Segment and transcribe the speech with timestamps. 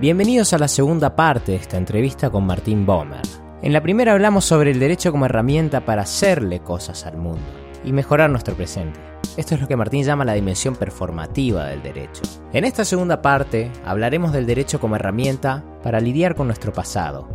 [0.00, 3.20] Bienvenidos a la segunda parte de esta entrevista con Martín Bomer.
[3.60, 7.44] En la primera hablamos sobre el derecho como herramienta para hacerle cosas al mundo
[7.84, 8.98] y mejorar nuestro presente.
[9.36, 12.22] Esto es lo que Martín llama la dimensión performativa del derecho.
[12.54, 17.28] En esta segunda parte hablaremos del derecho como herramienta para lidiar con nuestro pasado,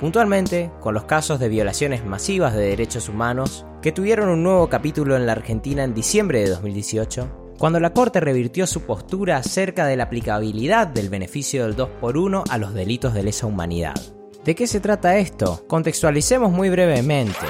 [0.00, 5.16] puntualmente con los casos de violaciones masivas de derechos humanos que tuvieron un nuevo capítulo
[5.16, 9.96] en la Argentina en diciembre de 2018 cuando la Corte revirtió su postura acerca de
[9.96, 13.94] la aplicabilidad del beneficio del 2 por 1 a los delitos de lesa humanidad.
[14.44, 15.64] ¿De qué se trata esto?
[15.68, 17.46] Contextualicemos muy brevemente.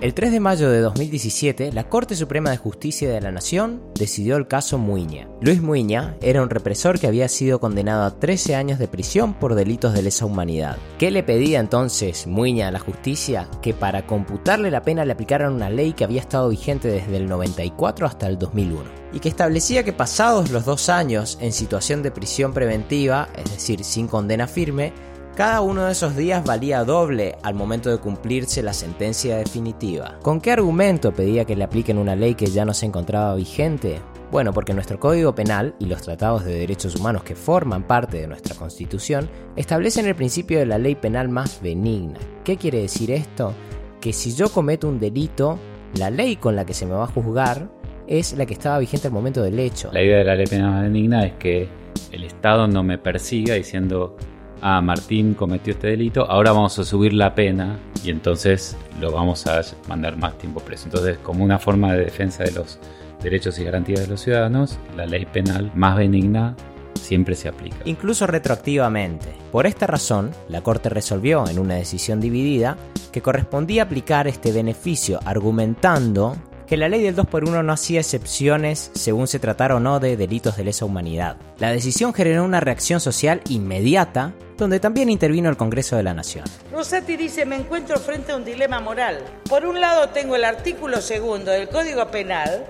[0.00, 4.36] El 3 de mayo de 2017, la Corte Suprema de Justicia de la Nación decidió
[4.36, 5.28] el caso Muiña.
[5.40, 9.54] Luis Muiña era un represor que había sido condenado a 13 años de prisión por
[9.54, 10.76] delitos de lesa humanidad.
[10.98, 13.48] ¿Qué le pedía entonces Muiña a la justicia?
[13.60, 17.28] Que para computarle la pena le aplicaran una ley que había estado vigente desde el
[17.28, 22.10] 94 hasta el 2001 y que establecía que pasados los dos años en situación de
[22.10, 24.92] prisión preventiva, es decir, sin condena firme,
[25.34, 30.18] cada uno de esos días valía doble al momento de cumplirse la sentencia definitiva.
[30.22, 34.00] ¿Con qué argumento pedía que le apliquen una ley que ya no se encontraba vigente?
[34.30, 38.26] Bueno, porque nuestro Código Penal y los tratados de derechos humanos que forman parte de
[38.26, 42.18] nuestra Constitución establecen el principio de la ley penal más benigna.
[42.44, 43.54] ¿Qué quiere decir esto?
[44.00, 45.58] Que si yo cometo un delito,
[45.98, 47.70] la ley con la que se me va a juzgar
[48.06, 49.90] es la que estaba vigente al momento del hecho.
[49.92, 51.68] La idea de la ley penal más benigna es que
[52.10, 54.16] el Estado no me persiga diciendo
[54.62, 59.46] ah, Martín cometió este delito, ahora vamos a subir la pena y entonces lo vamos
[59.46, 60.86] a mandar más tiempo preso.
[60.86, 62.78] Entonces, como una forma de defensa de los
[63.22, 66.56] derechos y garantías de los ciudadanos, la ley penal más benigna
[66.94, 67.76] siempre se aplica.
[67.84, 69.28] Incluso retroactivamente.
[69.50, 72.76] Por esta razón, la Corte resolvió en una decisión dividida
[73.10, 78.00] que correspondía aplicar este beneficio argumentando que la ley del 2 por 1 no hacía
[78.00, 81.36] excepciones según se tratara o no de delitos de lesa humanidad.
[81.58, 86.44] La decisión generó una reacción social inmediata, donde también intervino el Congreso de la Nación.
[86.72, 89.18] Rosati dice, me encuentro frente a un dilema moral.
[89.48, 92.64] Por un lado tengo el artículo segundo del Código Penal,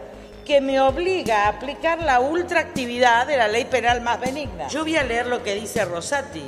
[0.44, 4.68] que me obliga a aplicar la ultraactividad de la ley penal más benigna.
[4.68, 6.42] Yo voy a leer lo que dice Rosati.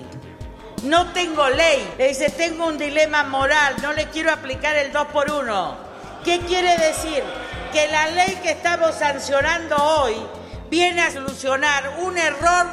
[0.85, 1.89] No tengo ley.
[1.97, 5.94] Le dice, tengo un dilema moral, no le quiero aplicar el 2 por 1.
[6.25, 7.23] ¿Qué quiere decir?
[7.71, 10.15] Que la ley que estamos sancionando hoy
[10.71, 12.69] viene a solucionar un error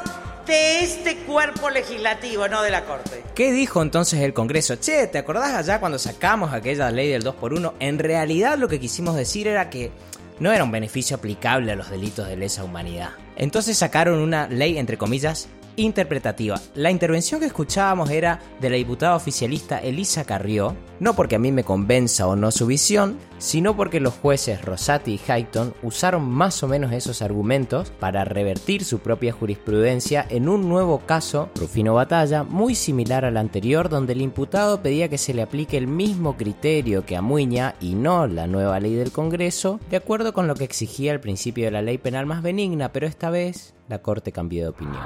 [0.46, 3.22] de este cuerpo legislativo, no de la Corte.
[3.34, 4.76] ¿Qué dijo entonces el Congreso?
[4.76, 8.68] Che, ¿te acordás allá cuando sacamos aquella ley del 2 por 1 En realidad lo
[8.68, 9.92] que quisimos decir era que
[10.40, 13.10] no era un beneficio aplicable a los delitos de lesa humanidad.
[13.36, 16.58] Entonces sacaron una ley, entre comillas, interpretativa.
[16.74, 21.50] La intervención que escuchábamos era de la diputada oficialista Elisa Carrió, no porque a mí
[21.50, 26.62] me convenza o no su visión, sino porque los jueces Rosati y Hayton usaron más
[26.62, 32.44] o menos esos argumentos para revertir su propia jurisprudencia en un nuevo caso, Rufino Batalla,
[32.44, 37.04] muy similar al anterior, donde el imputado pedía que se le aplique el mismo criterio
[37.04, 40.62] que a Muña y no la nueva ley del Congreso, de acuerdo con lo que
[40.62, 44.62] exigía el principio de la ley penal más benigna, pero esta vez la Corte cambió
[44.62, 45.02] de opinión.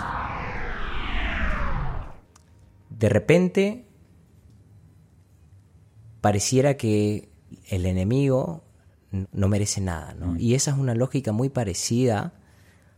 [2.90, 3.85] De repente
[6.26, 7.28] pareciera que
[7.68, 8.64] el enemigo
[9.30, 10.32] no merece nada, ¿no?
[10.32, 10.40] Mm.
[10.40, 12.32] Y esa es una lógica muy parecida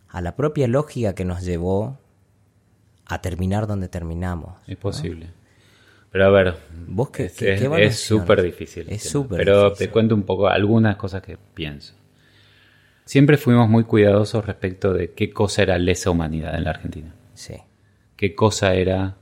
[0.08, 1.98] a la propia lógica que nos llevó
[3.04, 4.54] a terminar donde terminamos.
[4.66, 5.26] Es posible.
[6.10, 6.56] Pero a ver,
[6.86, 8.86] ¿Vos qué, es súper difícil.
[8.88, 11.92] Es súper Pero te cuento un poco algunas cosas que pienso.
[13.04, 17.14] Siempre fuimos muy cuidadosos respecto de qué cosa era lesa humanidad en la Argentina.
[17.34, 17.56] Sí.
[18.16, 19.18] Qué cosa era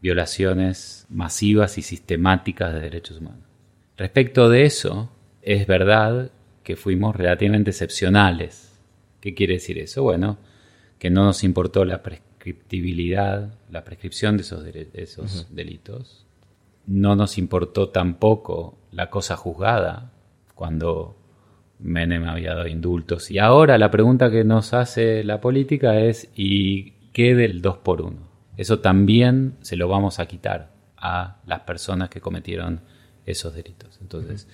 [0.00, 3.49] violaciones masivas y sistemáticas de derechos humanos.
[4.00, 5.10] Respecto de eso,
[5.42, 6.30] es verdad
[6.62, 8.80] que fuimos relativamente excepcionales.
[9.20, 10.02] ¿Qué quiere decir eso?
[10.02, 10.38] Bueno,
[10.98, 16.24] que no nos importó la prescriptibilidad, la prescripción de esos, esos delitos.
[16.86, 20.12] No nos importó tampoco la cosa juzgada
[20.54, 21.18] cuando
[21.78, 23.30] Menem había dado indultos.
[23.30, 28.00] Y ahora la pregunta que nos hace la política es ¿y qué del 2 por
[28.00, 28.16] 1?
[28.56, 32.80] eso también se lo vamos a quitar a las personas que cometieron
[33.32, 33.98] esos delitos.
[34.00, 34.48] Entonces,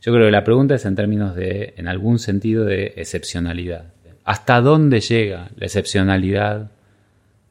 [0.00, 3.92] yo creo que la pregunta es en términos de, en algún sentido, de excepcionalidad.
[4.24, 6.70] ¿Hasta dónde llega la excepcionalidad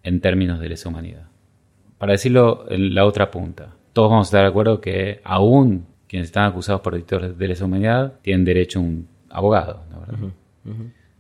[0.04, 1.28] en términos de lesa humanidad?
[1.98, 6.28] Para decirlo en la otra punta, todos vamos a estar de acuerdo que aún quienes
[6.28, 9.84] están acusados por delitos de lesa humanidad tienen derecho a un abogado.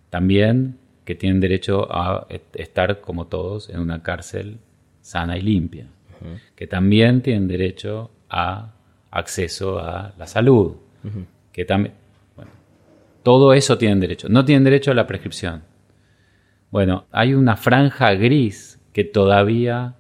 [0.10, 4.60] También que tienen derecho a estar, como todos, en una cárcel
[5.02, 5.88] sana y limpia,
[6.56, 8.74] que también tienen derecho a
[9.18, 10.76] acceso a la salud,
[11.52, 11.96] que también,
[12.36, 12.52] bueno,
[13.24, 14.30] todo eso tienen derecho.
[14.30, 15.64] No tienen derecho a la prescripción.
[16.70, 19.96] Bueno, hay una franja gris que todavía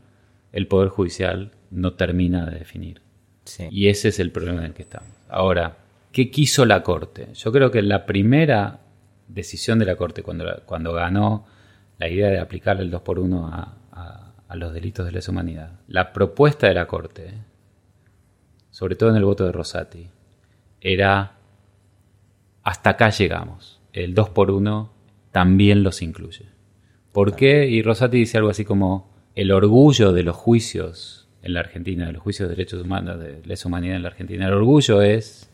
[0.51, 3.01] el Poder Judicial no termina de definir.
[3.71, 5.09] Y ese es el problema en el que estamos.
[5.29, 5.77] Ahora,
[6.11, 7.29] ¿qué quiso la Corte?
[7.33, 8.81] Yo creo que la primera
[9.27, 11.45] decisión de la Corte cuando, cuando ganó
[11.97, 15.71] la idea de aplicar el 2 por 1 a, a los delitos de lesa humanidad,
[15.87, 17.33] la propuesta de la Corte,
[18.77, 20.05] sobre todo en el voto de Rosati,
[20.81, 21.31] era
[22.61, 23.81] hasta acá llegamos.
[23.91, 24.93] El 2 por 1
[25.31, 26.45] también los incluye.
[27.11, 27.65] ¿Por qué?
[27.65, 32.11] Y Rosati dice algo así como el orgullo de los juicios en la Argentina, de
[32.11, 34.45] los juicios de derechos humanos, de lesa humanidad en la Argentina.
[34.45, 35.49] El orgullo es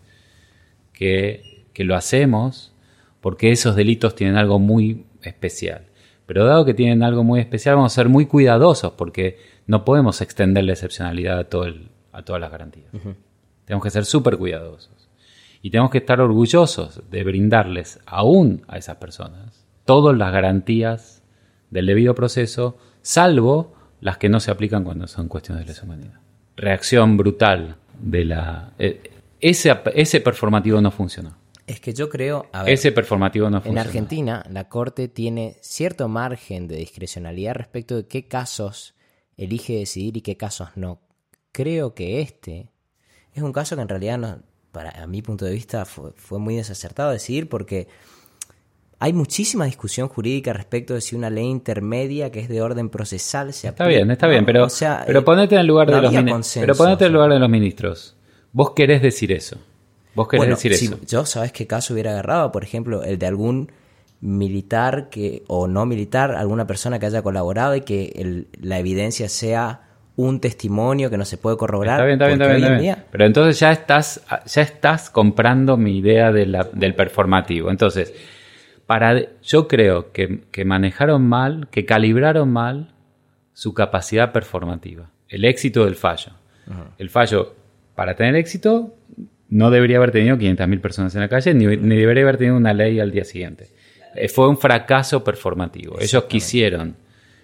[0.92, 2.74] que, que lo hacemos
[3.22, 5.86] porque esos delitos tienen algo muy especial.
[6.26, 10.20] Pero dado que tienen algo muy especial, vamos a ser muy cuidadosos porque no podemos
[10.20, 11.68] extender la excepcionalidad a, todo
[12.14, 12.92] a todas las garantías.
[13.66, 15.10] Tenemos que ser súper cuidadosos.
[15.62, 21.22] Y tenemos que estar orgullosos de brindarles aún a esas personas todas las garantías
[21.70, 26.20] del debido proceso, salvo las que no se aplican cuando son cuestiones de lesa humanidad.
[26.56, 28.74] Reacción brutal de la...
[28.78, 31.36] Eh, ese, ese performativo no funcionó.
[31.66, 32.48] Es que yo creo.
[32.66, 33.82] Ese performativo no funciona.
[33.82, 38.96] En Argentina, la Corte tiene cierto margen de discrecionalidad respecto de qué casos
[39.38, 41.00] elige decidir y qué casos no.
[41.54, 42.68] Creo que este
[43.34, 44.40] es un caso que en realidad, no,
[44.72, 47.88] para mi punto de vista, fue, muy desacertado decidir porque
[48.98, 53.54] hay muchísima discusión jurídica respecto de si una ley intermedia que es de orden procesal
[53.54, 54.68] se Está bien, está bien, pero,
[55.06, 56.58] pero eh, ponete en el lugar de los ministros.
[56.60, 58.16] Pero ponete en el lugar de los ministros.
[58.52, 59.58] Vos querés decir eso.
[60.16, 61.00] ¿Vos querés decir eso?
[61.08, 62.52] Yo, ¿sabes qué caso hubiera agarrado?
[62.52, 63.72] Por ejemplo, el de algún
[64.22, 69.93] militar que o no militar, alguna persona que haya colaborado y que la evidencia sea
[70.16, 71.96] un testimonio que no se puede corroborar.
[71.96, 72.96] Está bien, está bien, está bien.
[73.12, 77.72] Pero entonces ya estás, ya estás comprando mi idea del performativo.
[77.72, 78.14] Entonces,
[78.86, 82.94] para, yo creo que, manejaron mal, que calibraron mal
[83.54, 86.34] su capacidad performativa, el éxito del fallo.
[86.98, 87.56] El fallo,
[87.96, 88.96] para tener éxito,
[89.50, 93.00] no debería haber tenido 500.000 personas en la calle, ni, debería haber tenido una ley
[93.00, 93.70] al día siguiente.
[94.16, 96.00] Eh, fue un fracaso performativo.
[96.00, 96.96] Ellos quisieron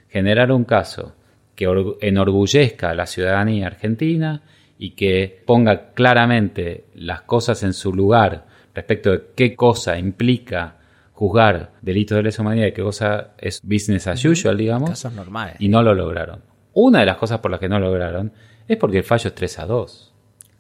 [0.08, 1.16] generar un caso
[1.60, 4.42] que enorgullezca a la ciudadanía argentina
[4.78, 10.78] y que ponga claramente las cosas en su lugar respecto de qué cosa implica
[11.12, 14.90] juzgar delitos de lesa humanidad y qué cosa es business as usual, digamos.
[14.90, 15.56] Casos normales.
[15.60, 16.42] Y no lo lograron.
[16.74, 18.32] Una de las cosas por las que no lo lograron
[18.68, 20.14] es porque el fallo es 3 a 2.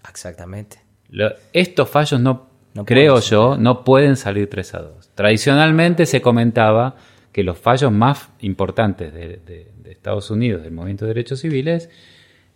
[0.10, 0.90] Exactamente
[1.54, 2.48] estos fallos no,
[2.86, 5.10] creo yo, no pueden salir 3 a 2.
[5.16, 6.95] Tradicionalmente se comentaba
[7.31, 11.90] que los fallos más importantes de, Estados Unidos del movimiento de derechos civiles,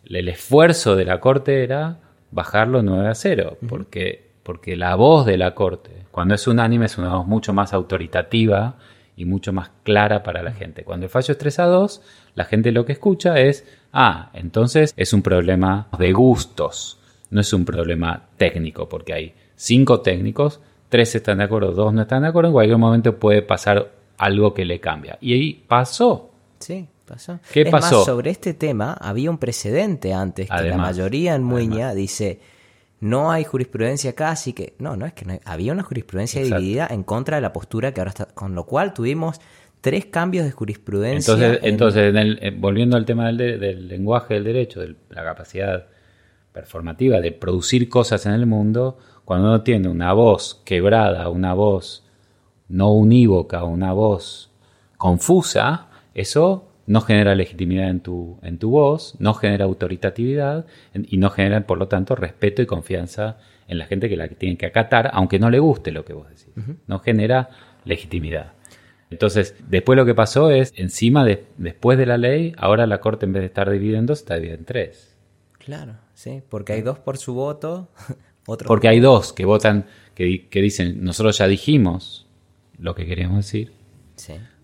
[0.06, 2.00] el esfuerzo de la Corte era
[2.32, 6.98] bajarlo 9 a 0, porque, porque la voz de la Corte, cuando es unánime, es
[6.98, 8.78] una voz mucho más autoritativa
[9.18, 10.84] y mucho más clara para la gente.
[10.84, 12.02] Cuando el fallo es 3 a 2,
[12.36, 17.00] la gente lo que escucha es, ah, entonces es un problema de gustos
[17.34, 22.04] no es un problema técnico, porque hay cinco técnicos, tres están de acuerdo, dos no
[22.04, 25.18] están de acuerdo, en cualquier momento puede pasar algo que le cambia.
[25.22, 26.32] Y ahí pasó.
[26.60, 27.40] Sí, pasó.
[27.52, 28.06] ¿Qué pasó?
[28.06, 32.40] sobre este tema había un precedente antes, que la mayoría en Muña dice,
[33.00, 36.88] no hay jurisprudencia acá, así que, no, no es que no había una jurisprudencia dividida
[36.90, 39.42] en contra de la postura que ahora está, con lo cual tuvimos
[39.82, 41.34] tres cambios de jurisprudencia.
[41.34, 45.88] Entonces, entonces eh, volviendo al tema del, del lenguaje del derecho, de la capacidad
[46.54, 52.03] performativa de producir cosas en el mundo, cuando uno tiene una voz quebrada, una voz
[52.74, 54.52] no unívoca, una voz
[54.98, 61.30] confusa, eso no genera legitimidad en tu, en tu voz, no genera autoritatividad y no
[61.30, 63.38] genera, por lo tanto, respeto y confianza
[63.68, 66.28] en la gente que la tiene que acatar, aunque no le guste lo que vos
[66.28, 66.52] decís.
[66.88, 67.50] No genera
[67.86, 68.54] legitimidad.
[69.12, 73.28] Entonces, después lo que pasó es, encima, de, después de la ley, ahora la Corte
[73.28, 75.16] en vez de estar dividiendo, está dividida en tres.
[75.60, 75.94] Claro.
[76.16, 77.90] Sí, porque hay dos por su voto.
[78.66, 82.23] porque hay dos que votan, que, dicen, nosotros ya dijimos
[82.78, 83.74] lo que queríamos decir.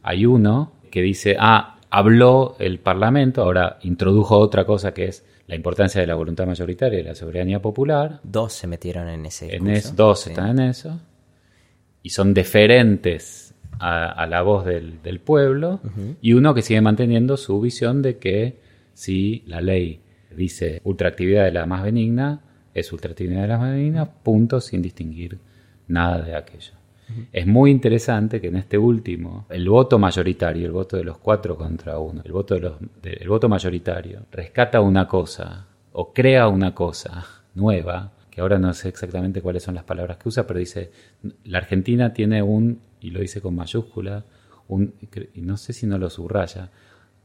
[0.04, 5.56] Hay uno que dice, ah, habló el Parlamento, ahora introdujo otra cosa que es la
[5.56, 8.20] importancia de la voluntad mayoritaria y la soberanía popular.
[8.24, 11.00] Dos se metieron en ese en Dos están en eso.
[12.04, 15.82] Y son deferentes a, la voz del, pueblo.
[16.22, 18.60] Y uno que sigue manteniendo su visión de que
[18.94, 20.02] si la ley
[20.36, 22.42] dice ultraactividad de la más benigna,
[22.74, 25.40] es ultraactividad de la más benigna, punto, sin distinguir
[25.88, 26.79] nada de aquello.
[27.32, 31.56] Es muy interesante que en este último, el voto mayoritario, el voto de los cuatro
[31.56, 32.74] contra uno, el voto, de los,
[33.04, 37.26] el voto mayoritario, rescata una cosa o crea una cosa
[37.56, 40.92] nueva, que ahora no sé exactamente cuáles son las palabras que usa, pero dice,
[41.46, 44.26] la Argentina tiene un, y lo dice con mayúscula,
[44.68, 44.94] un,
[45.34, 46.70] y no sé si no lo subraya,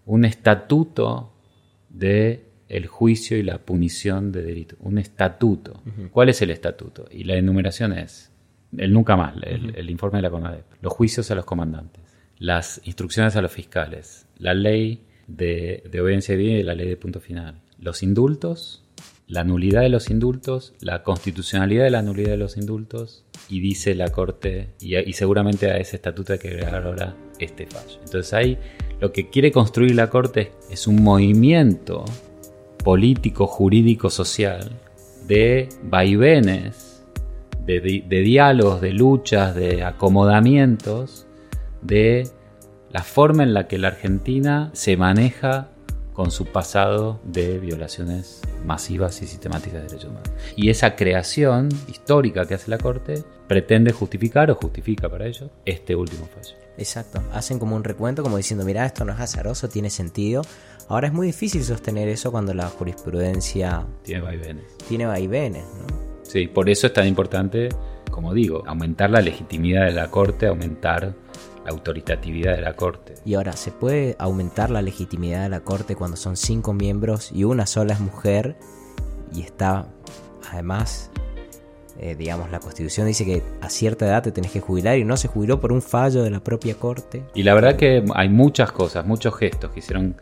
[0.06, 1.32] un estatuto
[1.88, 4.76] de el juicio y la punición de delito.
[4.80, 5.82] Un estatuto.
[6.10, 7.06] ¿Cuál es el estatuto?
[7.10, 8.32] Y la enumeración es
[8.78, 12.02] el nunca más, el, informe de la CONADEP, los juicios a los comandantes,
[12.38, 17.20] las instrucciones a los fiscales, la ley de, de obediencia y la ley de punto
[17.20, 18.84] final, los indultos,
[19.26, 23.94] la nulidad de los indultos, la constitucionalidad de la nulidad de los indultos, y dice
[23.94, 27.98] la Corte, y, y seguramente a ese estatuto hay que agregar ahora este fallo.
[28.04, 28.58] Entonces ahí
[29.00, 32.04] lo que quiere construir la Corte es un movimiento
[32.84, 34.70] político, jurídico, social
[35.26, 36.93] de vaivenes,
[37.66, 41.26] de, de diálogos, de luchas, de acomodamientos,
[41.82, 42.28] de
[42.90, 45.68] la forma en la que la Argentina se maneja
[46.14, 50.30] con su pasado de violaciones masivas y sistemáticas de derechos humanos.
[50.56, 55.96] Y esa creación histórica que hace la Corte pretende justificar o justifica para ello este
[55.96, 56.54] último fallo.
[56.78, 60.42] Exacto, hacen como un recuento como diciendo, mira, esto no es azaroso, tiene sentido.
[60.88, 64.64] Ahora es muy difícil sostener eso cuando la jurisprudencia tiene vaivenes.
[64.88, 66.13] Tiene vaivenes, ¿no?
[66.24, 67.68] Sí, por eso es tan importante,
[68.10, 71.14] como digo, aumentar la legitimidad de la Corte, aumentar
[71.64, 73.14] la autoritatividad de la Corte.
[73.24, 77.44] Y ahora, ¿se puede aumentar la legitimidad de la Corte cuando son cinco miembros y
[77.44, 78.56] una sola es mujer
[79.32, 79.86] y está,
[80.50, 81.10] además,
[81.98, 85.16] eh, digamos, la Constitución dice que a cierta edad te tenés que jubilar y no
[85.16, 87.24] se jubiló por un fallo de la propia Corte?
[87.34, 90.16] Y la verdad que hay muchas cosas, muchos gestos que hicieron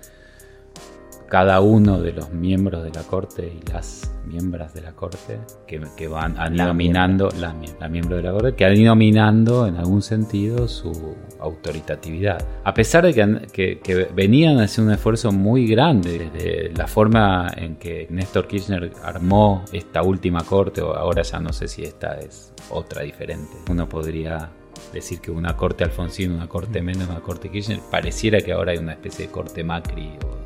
[1.33, 6.07] cada uno de los miembros de la Corte y las miembros de la Corte que,
[6.07, 7.55] van han ido minando, la,
[7.89, 10.93] miembro de la Corte, que han ido minando en algún sentido su
[11.41, 12.47] autoritatividad.
[12.65, 13.15] A pesar de
[13.51, 18.47] que, que, venían a hacer un esfuerzo muy grande desde la forma en que Néstor
[18.47, 23.53] Kirchner armó esta última Corte, o ahora ya no sé si esta es otra diferente.
[23.71, 24.51] Uno podría
[24.93, 28.79] decir que una corte Alfonsín, una corte menos, una corte Kirchner, pareciera que ahora hay
[28.79, 30.43] una especie de corte Macri o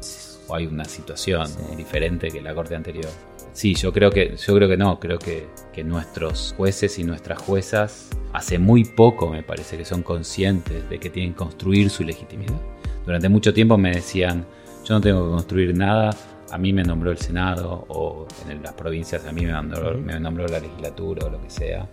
[0.48, 3.10] o hay una situación diferente que la corte anterior.
[3.52, 7.40] Sí, yo creo que, yo creo que no, creo que, que, nuestros jueces y nuestras
[7.40, 12.04] juezas hace muy poco me parece que son conscientes de que tienen que construir su
[12.04, 12.60] legitimidad.
[13.06, 14.44] Durante mucho tiempo me decían,
[14.84, 16.10] yo no tengo que construir nada,
[16.50, 20.20] a mí me nombró el Senado o en las provincias a mí me nombró, me
[20.20, 21.88] nombró la legislatura o lo que sea.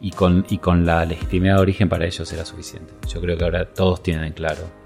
[0.00, 2.92] Y con, y con la legitimidad de origen para ellos era suficiente.
[3.08, 4.81] Yo creo que ahora todos tienen en claro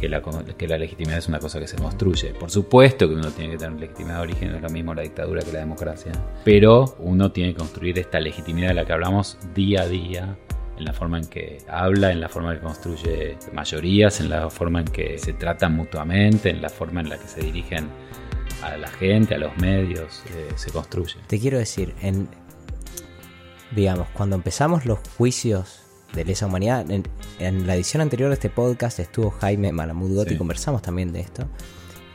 [0.00, 0.22] que la,
[0.56, 2.32] que la legitimidad es una cosa que se construye.
[2.34, 5.42] Por supuesto que uno tiene que tener legitimidad de origen, es lo mismo la dictadura
[5.42, 6.12] que la democracia,
[6.44, 10.36] pero uno tiene que construir esta legitimidad de la que hablamos día a día
[10.78, 14.48] en la forma en que habla, en la forma en que construye mayorías, en la
[14.48, 17.88] forma en que se tratan mutuamente, en la forma en la que se dirigen
[18.62, 21.16] a la gente, a los medios, eh, se construye.
[21.26, 22.28] Te quiero decir, en
[23.70, 25.79] digamos, cuando empezamos los juicios
[26.12, 26.86] de lesa humanidad.
[26.90, 31.48] En, la edición anterior de este podcast estuvo Jaime Malamud y conversamos también de esto.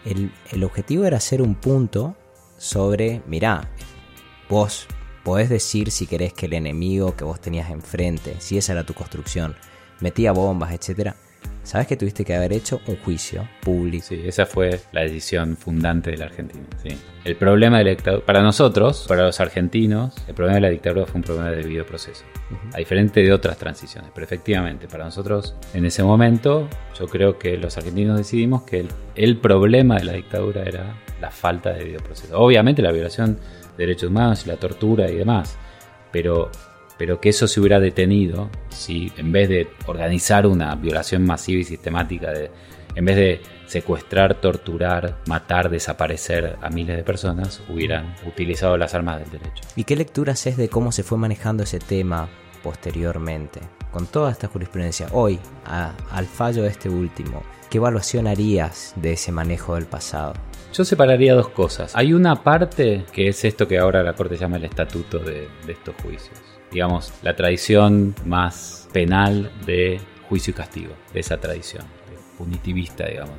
[0.04, 2.16] El, el, objetivo era hacer un punto
[2.58, 3.72] sobre, mirá,
[4.50, 4.88] vos
[5.24, 8.94] podés decir si querés que el enemigo que vos tenías enfrente, si esa era tu
[8.94, 9.56] construcción,
[10.00, 11.16] metía bombas, etcétera,
[11.64, 14.06] sabes que tuviste que haber hecho un juicio público.
[14.08, 16.64] Sí, esa fue la decisión fundante de la Argentina.
[16.82, 16.96] Sí.
[17.24, 21.06] El problema de la dictadura, para nosotros, para los argentinos, el problema de la dictadura
[21.06, 22.24] fue un problema de debido proceso,
[22.74, 24.12] a diferente de otras transiciones.
[24.14, 28.90] Pero efectivamente, para nosotros, en ese momento, yo creo que los argentinos decidimos que el,
[29.16, 32.40] el problema de la dictadura era la falta de debido proceso.
[32.40, 33.36] Obviamente la violación
[33.78, 35.58] de derechos humanos y la tortura y demás,
[36.12, 36.52] pero
[36.98, 41.64] pero que eso se hubiera detenido si en vez de organizar una violación masiva y
[41.64, 42.52] sistemática, de,
[42.96, 49.20] en vez de secuestrar, torturar, matar, desaparecer a miles de personas, hubieran utilizado las armas
[49.20, 49.64] del derecho.
[49.76, 52.30] ¿Y qué lecturas es de cómo se fue manejando ese tema
[52.64, 53.60] posteriormente?
[53.92, 59.32] Con toda esta jurisprudencia, hoy, al fallo de este último, ¿qué evaluación harías de ese
[59.32, 60.34] manejo del pasado?
[60.74, 61.96] Yo separaría dos cosas.
[61.96, 65.96] Hay una parte que es esto que ahora la Corte llama el estatuto de estos
[66.04, 71.86] juicios digamos, la tradición más penal de juicio y castigo, de esa tradición,
[72.38, 73.36] punitivista, digamos,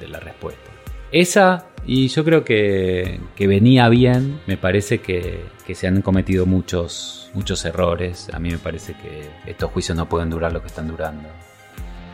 [0.00, 0.72] de, la respuesta.
[1.12, 7.64] Esa, y yo creo que, venía bien, me parece que, se han cometido muchos, muchos
[7.64, 11.28] errores, a mí me parece que estos juicios no pueden durar lo que están durando.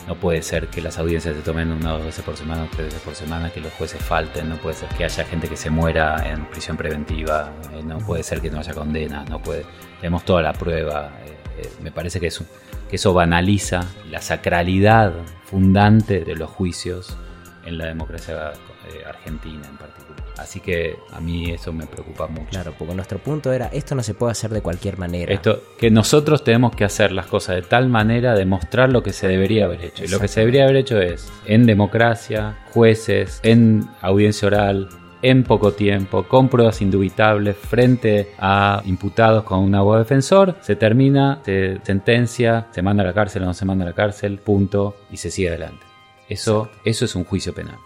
[0.07, 2.87] No puede ser que las audiencias se tomen una o dos veces por semana tres
[2.87, 5.69] veces por semana, que los jueces falten, no puede ser que haya gente que se
[5.69, 9.65] muera en prisión preventiva, eh, no puede ser que no haya condena, no puede
[10.01, 11.11] tenemos toda la prueba.
[11.25, 15.13] Eh, eh, me parece que eso banaliza la sacralidad
[15.45, 17.17] fundante de los juicios
[17.66, 18.52] en la democracia
[18.88, 20.23] eh, argentina en particular.
[20.38, 22.50] Así que a mí eso me preocupa mucho.
[22.50, 25.32] Claro, porque nuestro punto era, esto no se puede hacer de cualquier manera.
[25.32, 29.12] Esto, que nosotros tenemos que hacer las cosas de tal manera de mostrar lo que
[29.12, 30.04] se debería haber hecho.
[30.04, 34.88] Y lo que se debería haber hecho es, en democracia, jueces, en audiencia oral,
[35.23, 41.40] en poco tiempo, con pruebas indubitables, frente a imputados con un abogado defensor, se termina,
[41.44, 44.96] se sentencia, se manda a la cárcel o no se manda a la cárcel, punto,
[45.11, 45.86] y se sigue adelante.
[46.28, 47.78] Eso, eso es un juicio penal.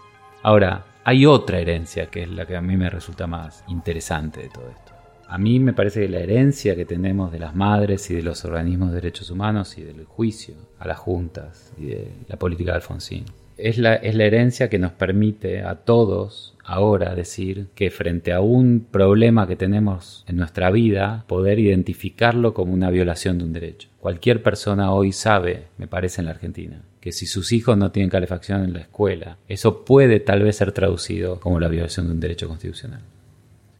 [0.43, 4.49] Ahora, hay otra herencia que es la que a mí me resulta más interesante de
[4.49, 4.93] todo esto.
[5.27, 8.43] A mí me parece que la herencia que tenemos de las madres y de los
[8.43, 12.77] organismos de derechos humanos y del juicio a las juntas y de la política de
[12.77, 13.25] Alfonsín
[13.61, 18.41] es la, es la herencia que nos permite a todos ahora decir que frente a
[18.41, 23.89] un problema que tenemos en nuestra vida, poder identificarlo como una violación de un derecho.
[23.99, 28.11] Cualquier persona hoy sabe, me parece en la Argentina, que si sus hijos no tienen
[28.11, 32.19] calefacción en la escuela, eso puede tal vez ser traducido como la violación de un
[32.19, 33.01] derecho constitucional.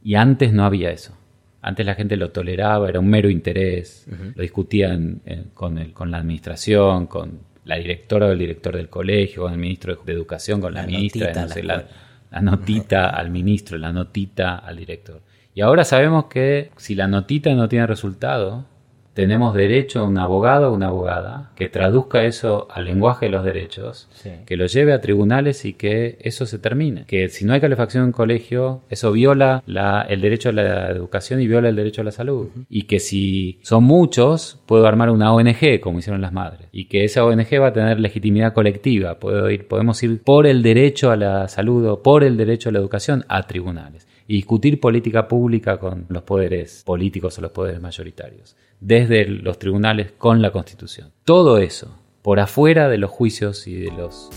[0.04, 1.16] Y antes no había eso.
[1.62, 6.10] Antes la gente lo toleraba, era un mero interés, lo discutían eh, con, el, con
[6.10, 10.60] la administración, con la directora o el director del colegio, con el ministro de Educación,
[10.60, 11.86] con la, ministra, la,
[12.32, 15.22] la, notita al ministro, la notita al director.
[15.54, 18.66] Y ahora sabemos que si la notita no tiene resultado,
[19.13, 23.44] tenemos derecho a un abogado o una abogada que traduzca eso al lenguaje de los
[23.44, 24.10] derechos,
[24.46, 27.06] que lo lleve a tribunales y que eso se termine.
[27.06, 31.48] Que si no hay calefacción en colegio, eso viola el derecho a la educación y
[31.48, 32.50] viola el derecho a la salud.
[32.70, 36.68] Y que si son muchos, puedo armar una ONG, como hicieron las madres.
[36.72, 39.20] Y que esa ONG va a tener legitimidad colectiva.
[39.20, 42.72] Puedo ir, podemos ir por el derecho a la salud o por el derecho a
[42.72, 47.82] la educación a tribunales y discutir política pública con los poderes políticos o los poderes
[47.82, 51.14] mayoritarios, desde los tribunales con la Constitución.
[51.24, 54.30] Todo eso por afuera de los juicios y, de los,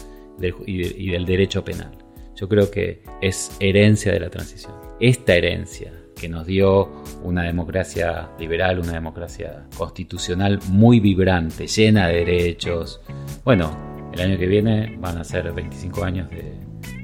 [0.67, 1.99] y, del derecho penal.
[2.37, 4.73] Yo creo que es herencia de la transición.
[5.01, 6.91] Esta herencia que nos dio
[7.23, 13.01] una democracia liberal, una democracia constitucional muy vibrante, llena de derechos.
[13.45, 13.77] Bueno,
[14.13, 16.55] el año que viene van a ser 25 años de,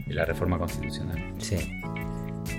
[0.06, 1.34] de la reforma constitucional.
[1.38, 1.79] Sí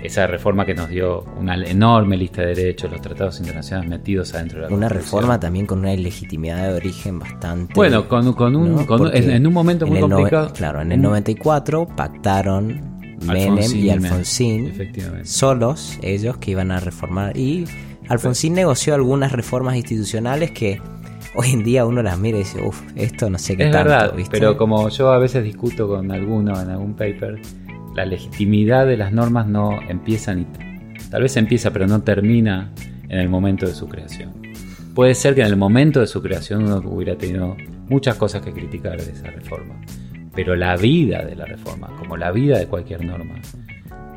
[0.02, 4.62] esa reforma que nos dio una enorme lista de derechos, los tratados internacionales metidos adentro
[4.62, 7.72] de la Una reforma también con una ilegitimidad de origen bastante.
[7.74, 8.86] Bueno, con, un.
[9.12, 10.52] en, un momento muy complicado.
[10.52, 14.72] claro, en el 94 pactaron Menem y Alfonsín,
[15.24, 17.36] solos ellos que iban a reformar.
[17.36, 17.64] Y
[18.08, 20.80] Alfonsín negoció algunas reformas institucionales que
[21.34, 23.90] hoy en día uno las mira y dice, uff, esto no sé qué es tanto.
[23.90, 27.40] Verdad, pero como yo a veces discuto con alguno en algún paper
[27.94, 30.46] la legitimidad de las normas no empieza ni
[31.10, 32.72] tal vez empieza pero no termina
[33.08, 34.32] en el momento de su creación.
[34.94, 37.56] Puede ser que en el momento de su creación uno hubiera tenido
[37.88, 39.80] muchas cosas que criticar de esa reforma,
[40.34, 43.40] pero la vida de la reforma, como la vida de cualquier norma,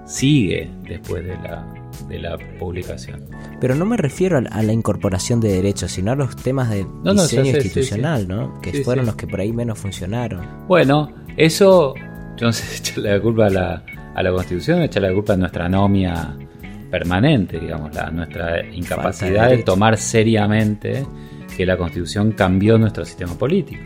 [0.06, 1.66] sigue después de la,
[2.08, 3.26] de la publicación.
[3.60, 7.52] Pero no me refiero a la incorporación de derechos, sino a los temas de diseño
[7.52, 8.60] institucional, ¿no?
[8.62, 10.68] Que fueron los que por ahí menos funcionaron.
[10.68, 11.94] Bueno, eso
[12.52, 16.36] sé echarle la culpa a la, a la Constitución echarle la culpa a nuestra anomia
[16.90, 21.06] permanente, digamos, la, nuestra incapacidad de, tomar seriamente
[21.56, 23.84] que la Constitución cambió nuestro sistema político.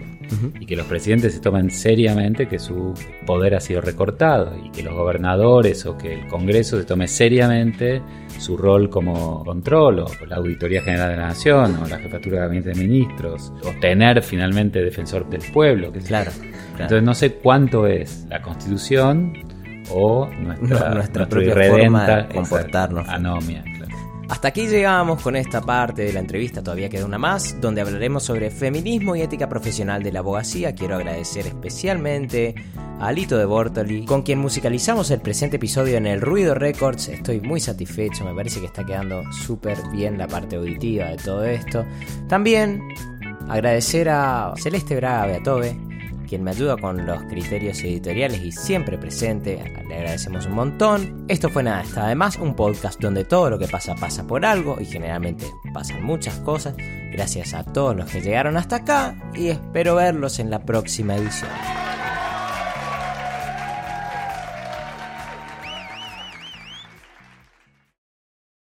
[0.60, 2.94] Y que los presidentes se tomen seriamente que su
[3.26, 8.00] poder ha sido recortado y que los gobernadores o que el Congreso se tome seriamente
[8.38, 12.42] su rol como control o la Auditoría General de la Nación o la Jefatura de
[12.44, 15.92] Gabinete de Ministros o tener finalmente defensor del pueblo.
[15.92, 16.30] Que claro.
[16.84, 19.34] Entonces no sé cuánto es la constitución
[19.92, 23.08] o nuestra, nuestra propia forma de comportarnos.
[23.08, 23.64] Anomia.
[24.30, 28.24] Hasta aquí llegamos con esta parte de la entrevista, todavía queda una más, donde hablaremos
[28.24, 30.76] sobre feminismo y ética profesional de la abogacía.
[30.76, 32.54] Quiero agradecer especialmente
[33.00, 37.08] a Alito de Bortoli, con quien musicalizamos el presente episodio en el Ruido Records.
[37.08, 41.44] Estoy muy satisfecho, me parece que está quedando súper bien la parte auditiva de todo
[41.44, 41.84] esto.
[42.28, 42.84] También
[43.48, 45.76] agradecer a Celeste Braga Beatove,
[46.30, 49.62] quien me ayuda con los criterios editoriales y siempre presente.
[49.88, 51.26] Le agradecemos un montón.
[51.28, 54.78] Esto fue nada, está además un podcast donde todo lo que pasa pasa por algo
[54.80, 56.76] y generalmente pasan muchas cosas.
[57.12, 61.50] Gracias a todos los que llegaron hasta acá y espero verlos en la próxima edición.